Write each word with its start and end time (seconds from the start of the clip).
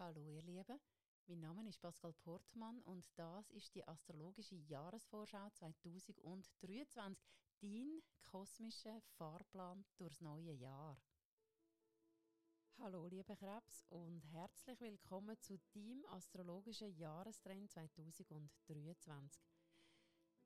Hallo 0.00 0.30
ihr 0.30 0.40
Lieben, 0.40 0.80
mein 1.26 1.40
Name 1.40 1.68
ist 1.68 1.78
Pascal 1.78 2.14
Portmann 2.14 2.80
und 2.84 3.06
das 3.16 3.50
ist 3.50 3.74
die 3.74 3.86
astrologische 3.86 4.54
Jahresvorschau 4.54 5.50
2023, 5.50 7.18
dein 7.60 8.02
kosmischer 8.22 8.98
Fahrplan 9.18 9.84
durchs 9.98 10.22
neue 10.22 10.52
Jahr. 10.52 10.96
Hallo 12.78 13.08
liebe 13.08 13.36
Krebs 13.36 13.84
und 13.90 14.22
herzlich 14.32 14.80
willkommen 14.80 15.38
zu 15.38 15.58
deinem 15.74 16.06
astrologischen 16.06 16.96
Jahrestrend 16.96 17.70
2023. 17.70 19.42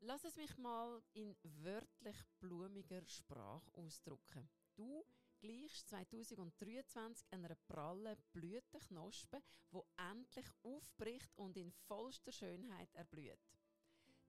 Lass 0.00 0.24
es 0.24 0.36
mich 0.36 0.58
mal 0.58 1.00
in 1.12 1.36
wörtlich 1.44 2.16
blumiger 2.40 3.06
Sprache 3.06 3.72
ausdrücken. 3.74 4.50
Du 4.74 5.06
gleichst 5.44 5.90
2023 5.90 7.26
einer 7.30 7.54
prallen 7.68 8.16
Blütenknospe, 8.32 9.42
wo 9.70 9.84
endlich 10.10 10.46
aufbricht 10.62 11.36
und 11.36 11.58
in 11.58 11.70
vollster 11.70 12.32
Schönheit 12.32 12.94
erblüht. 12.94 13.38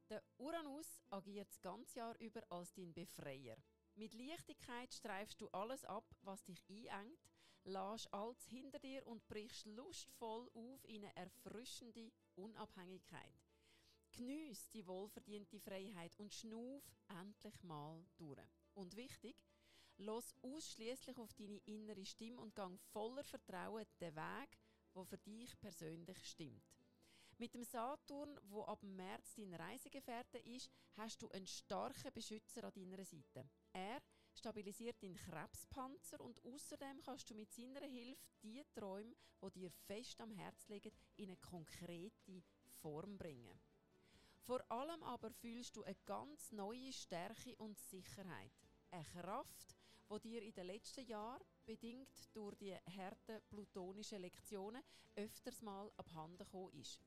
Der 0.09 0.22
Uranus 0.38 1.00
agiert 1.09 1.48
das 1.48 1.62
ganze 1.62 2.00
Jahr 2.00 2.20
über 2.20 2.44
als 2.52 2.73
dein 2.73 2.94
Befreier. 2.94 3.56
Mit 3.96 4.14
Leichtigkeit 4.14 4.94
streifst 4.94 5.40
du 5.40 5.48
alles 5.52 5.86
ab, 5.86 6.06
was 6.22 6.44
dich 6.44 6.70
einengt, 6.70 7.18
lässt 7.64 8.14
alles 8.14 8.45
hinter 8.48 8.80
dir 8.80 9.08
und 9.08 9.26
brichst 9.30 9.66
lustvoll 9.68 10.50
auf 10.54 10.84
in 10.84 11.06
eine 11.06 11.16
erfrischende 11.16 12.12
Unabhängigkeit. 12.36 13.40
Geniess 14.12 14.70
die 14.70 14.86
wohlverdiente 14.86 15.62
Freiheit 15.62 16.20
und 16.20 16.34
schnuff 16.34 16.84
endlich 17.08 17.64
mal 17.64 18.06
durch. 18.18 18.40
Und 18.73 18.98
wichtig, 18.98 19.42
los 19.98 20.34
ausschließlich 20.41 21.17
auf 21.17 21.34
deine 21.34 21.58
innere 21.66 22.05
Stimme 22.05 22.41
und 22.41 22.55
gang 22.55 22.80
voller 22.91 23.23
Vertrauen 23.23 23.86
den 23.99 24.16
Weg, 24.16 24.58
der 24.95 25.05
für 25.05 25.17
dich 25.17 25.59
persönlich 25.59 26.17
stimmt. 26.26 26.63
Mit 27.38 27.53
dem 27.53 27.63
Saturn, 27.63 28.39
wo 28.44 28.64
ab 28.64 28.81
März 28.81 29.36
dein 29.36 29.53
Reisegefährte 29.53 30.38
ist, 30.38 30.72
hast 30.95 31.22
du 31.22 31.30
einen 31.30 31.45
starken 31.45 32.14
Beschützer 32.14 32.64
an 32.64 32.72
deiner 32.73 33.03
Seite. 33.03 33.50
Er 33.73 34.02
stabilisiert 34.33 35.02
deinen 35.03 35.16
Krebspanzer 35.16 36.22
und 36.22 36.42
außerdem 36.45 37.02
kannst 37.02 37.30
du 37.30 37.36
mit 37.36 37.52
seiner 37.52 37.86
Hilfe 37.86 38.22
die 38.42 38.64
Träume, 38.73 39.16
die 39.42 39.59
dir 39.59 39.72
fest 39.72 40.22
am 40.22 40.31
Herz 40.31 40.67
liegen, 40.70 40.92
in 41.17 41.30
eine 41.30 41.38
konkrete 41.38 42.42
Form 42.81 43.17
bringen. 43.17 43.59
Vor 44.45 44.64
allem 44.72 45.03
aber 45.03 45.31
fühlst 45.31 45.75
du 45.75 45.83
eine 45.83 45.98
ganz 46.05 46.52
neue 46.52 46.94
Stärke 46.94 47.55
und 47.58 47.77
Sicherheit. 47.80 48.53
Eine 48.92 49.03
Kraft, 49.03 49.75
die 50.09 50.20
dir 50.30 50.42
in 50.44 50.53
den 50.53 50.67
letzten 50.67 51.06
Jahren, 51.06 51.44
bedingt 51.66 52.36
durch 52.36 52.56
die 52.56 52.75
harten 52.75 53.42
plutonischen 53.50 54.22
Lektionen, 54.22 54.84
öfters 55.16 55.61
mal 55.61 55.92
abhanden 55.98 56.38
gekommen 56.38 56.73
ist. 56.73 57.06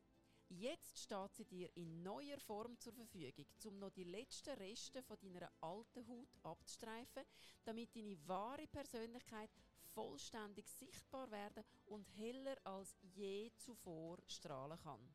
Jetzt 0.49 0.97
steht 0.97 1.35
sie 1.35 1.45
dir 1.45 1.69
in 1.77 2.01
neuer 2.01 2.39
Form 2.39 2.77
zur 2.79 2.93
Verfügung, 2.93 3.45
um 3.65 3.77
noch 3.77 3.91
die 3.91 4.03
letzten 4.03 4.57
Reste 4.57 5.03
von 5.03 5.19
deiner 5.19 5.51
alten 5.61 6.07
Haut 6.07 6.35
abzustreifen, 6.41 7.23
damit 7.63 7.95
deine 7.95 8.17
wahre 8.27 8.65
Persönlichkeit 8.67 9.51
vollständig 9.93 10.67
sichtbar 10.67 11.29
werden 11.29 11.63
und 11.85 12.03
heller 12.17 12.57
als 12.63 12.95
je 13.01 13.51
zuvor 13.57 14.17
strahlen 14.27 14.79
kann. 14.79 15.07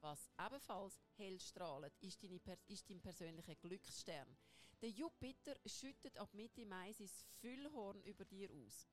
Was 0.00 0.30
ebenfalls 0.46 1.00
hell 1.16 1.40
strahlt, 1.40 1.94
ist 2.00 2.22
dein 2.22 3.00
persönlicher 3.00 3.54
Glücksstern. 3.56 4.36
Der 4.82 4.90
Jupiter 4.90 5.54
schüttet 5.64 6.18
ab 6.18 6.34
Mitte 6.34 6.66
Mai 6.66 6.92
sein 6.92 7.08
Füllhorn 7.40 8.02
über 8.02 8.24
dir 8.24 8.50
aus. 8.52 8.86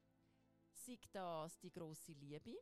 Sei 0.71 0.97
das 1.11 1.59
die 1.59 1.71
große 1.71 2.13
Liebe, 2.13 2.55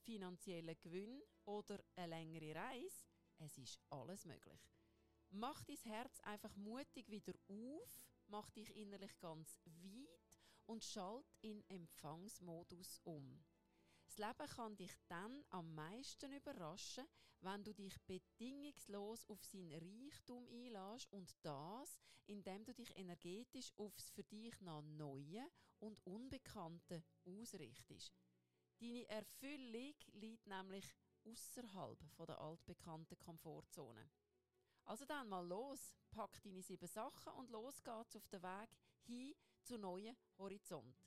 finanzieller 0.00 0.74
Gewinn 0.74 1.22
oder 1.46 1.78
eine 1.96 2.08
längere 2.08 2.54
Reise, 2.54 3.06
es 3.38 3.56
ist 3.56 3.80
alles 3.90 4.24
möglich. 4.26 4.60
Mach 5.30 5.62
dein 5.64 5.76
Herz 5.84 6.20
einfach 6.20 6.54
mutig 6.56 7.10
wieder 7.10 7.34
auf, 7.48 8.02
mach 8.26 8.50
dich 8.50 8.74
innerlich 8.76 9.18
ganz 9.18 9.60
weit 9.64 10.38
und 10.66 10.84
schalt 10.84 11.34
in 11.40 11.62
Empfangsmodus 11.68 13.00
um. 13.04 13.44
Das 14.18 14.26
Leben 14.26 14.50
kann 14.50 14.76
dich 14.76 14.92
dann 15.06 15.44
am 15.50 15.76
meisten 15.76 16.32
überraschen, 16.32 17.06
wenn 17.40 17.62
du 17.62 17.72
dich 17.72 17.96
bedingungslos 18.00 19.24
auf 19.28 19.44
sein 19.44 19.70
Reichtum 19.70 20.44
einlässt 20.48 21.12
und 21.12 21.36
das, 21.42 22.00
indem 22.26 22.64
du 22.64 22.74
dich 22.74 22.96
energetisch 22.96 23.72
aufs 23.76 24.10
für 24.10 24.24
dich 24.24 24.60
noch 24.60 24.82
Neue 24.82 25.48
und 25.78 26.04
Unbekannte 26.04 27.04
ausrichtest. 27.26 28.12
Deine 28.80 29.08
Erfüllung 29.08 29.94
liegt 30.14 30.46
nämlich 30.48 30.96
außerhalb 31.24 32.00
der 32.26 32.40
altbekannten 32.40 33.18
Komfortzone. 33.20 34.10
Also 34.86 35.04
dann 35.04 35.28
mal 35.28 35.46
los, 35.46 35.94
pack 36.10 36.42
deine 36.42 36.62
sieben 36.62 36.88
Sachen 36.88 37.34
und 37.34 37.50
los 37.50 37.84
geht's 37.84 38.16
auf 38.16 38.26
den 38.26 38.42
Weg 38.42 38.70
hin 39.04 39.32
zu 39.62 39.78
neuen 39.78 40.16
Horizont. 40.38 41.04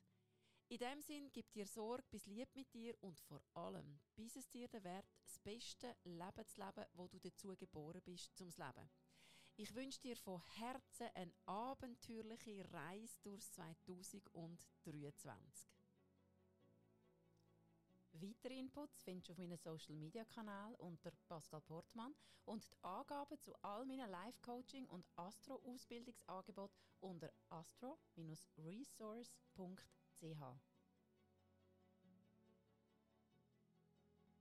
In 0.71 0.77
dem 0.77 1.01
Sinn, 1.01 1.29
gib 1.33 1.51
dir 1.51 1.67
Sorge, 1.67 2.05
bis 2.09 2.25
lieb 2.27 2.47
mit 2.55 2.73
dir 2.73 2.95
und 3.01 3.19
vor 3.19 3.41
allem, 3.55 3.99
bis 4.15 4.37
es 4.37 4.49
dir 4.49 4.69
den 4.69 4.85
Wert, 4.85 5.05
das 5.25 5.37
beste 5.39 5.97
Leben 6.05 6.47
zu 6.47 6.61
leben, 6.61 6.85
wo 6.93 7.09
du 7.09 7.19
dazu 7.19 7.53
geboren 7.57 8.01
bist, 8.05 8.33
zum 8.37 8.47
Leben. 8.47 8.89
Ich 9.57 9.75
wünsche 9.75 9.99
dir 9.99 10.15
von 10.15 10.41
Herzen 10.59 11.09
eine 11.13 11.33
abenteuerliche 11.45 12.71
Reise 12.71 13.19
durch 13.21 13.51
2023. 13.51 15.67
Weitere 18.21 18.59
Inputs 18.59 19.01
findest 19.01 19.29
du 19.29 19.31
auf 19.31 19.39
meinem 19.39 19.57
Social 19.57 19.95
Media 19.95 20.23
Kanal 20.25 20.75
unter 20.75 21.09
Pascal 21.27 21.59
Portmann 21.61 22.13
und 22.45 22.63
die 22.63 22.83
Angaben 22.83 23.39
zu 23.39 23.55
all 23.63 23.83
meinen 23.83 24.11
Live-Coaching 24.11 24.85
und 24.89 25.07
Astro-Ausbildungsangeboten 25.15 26.77
unter 26.99 27.31
astro-resource.ch 27.49 29.87
ch 30.13 30.70